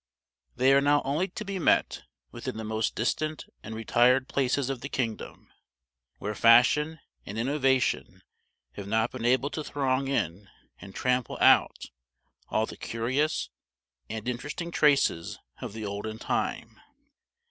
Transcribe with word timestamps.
They 0.55 0.73
are 0.73 0.81
now 0.81 1.03
only 1.03 1.27
to 1.27 1.45
be 1.45 1.59
met 1.59 2.05
with 2.31 2.47
in 2.47 2.57
the 2.57 2.63
most 2.63 2.95
distant 2.95 3.45
and 3.61 3.75
retired 3.75 4.27
places 4.27 4.67
of 4.67 4.81
the 4.81 4.89
kingdom, 4.89 5.53
where 6.17 6.33
fashion 6.33 6.99
and 7.23 7.37
innovation 7.37 8.23
have 8.71 8.87
not 8.87 9.11
been 9.11 9.25
able 9.25 9.51
to 9.51 9.63
throng 9.63 10.07
in 10.07 10.49
and 10.79 10.95
trample 10.95 11.37
out 11.39 11.91
all 12.49 12.65
the 12.65 12.77
curious 12.77 13.51
and 14.09 14.27
interesting 14.27 14.71
traces 14.71 15.37
of 15.61 15.73
the 15.73 15.85
olden 15.85 16.17
time. 16.17 16.81